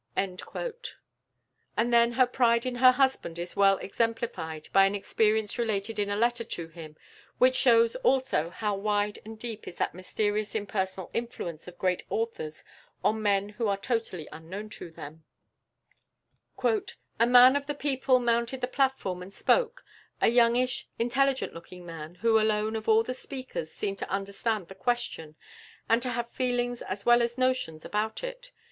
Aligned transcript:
And 0.15 1.93
then 1.93 2.13
her 2.13 2.25
pride 2.25 2.65
in 2.65 2.77
her 2.77 2.93
husband 2.93 3.37
is 3.37 3.55
well 3.55 3.77
exemplified 3.77 4.67
by 4.73 4.87
an 4.87 4.95
experience 4.95 5.59
related 5.59 5.99
in 5.99 6.09
a 6.09 6.15
letter 6.15 6.43
to 6.43 6.69
him, 6.69 6.97
which 7.37 7.55
shows 7.55 7.95
also 7.97 8.49
how 8.49 8.75
wide 8.75 9.19
and 9.23 9.37
deep 9.37 9.67
is 9.67 9.75
that 9.75 9.93
mysterious 9.93 10.55
impersonal 10.55 11.11
influence 11.13 11.67
of 11.67 11.77
great 11.77 12.01
authors 12.09 12.63
on 13.03 13.21
men 13.21 13.49
who 13.49 13.67
are 13.67 13.77
totally 13.77 14.27
unknown 14.31 14.71
to 14.71 14.89
them: 14.89 15.23
"A 17.19 17.27
man 17.27 17.55
of 17.55 17.67
the 17.67 17.75
people 17.75 18.17
mounted 18.17 18.61
the 18.61 18.67
platform 18.67 19.21
and 19.21 19.31
spoke; 19.31 19.85
a 20.19 20.29
youngish, 20.29 20.87
intelligent 20.97 21.53
looking 21.53 21.85
man, 21.85 22.15
who 22.15 22.39
alone, 22.39 22.75
of 22.75 22.89
all 22.89 23.03
the 23.03 23.13
speakers, 23.13 23.71
seemed 23.71 23.99
to 23.99 24.09
understand 24.09 24.67
the 24.67 24.73
question, 24.73 25.35
and 25.87 26.01
to 26.01 26.09
have 26.09 26.31
feelings 26.31 26.81
as 26.81 27.05
well 27.05 27.21
as 27.21 27.37
notions 27.37 27.85
about 27.85 28.23
it. 28.23 28.51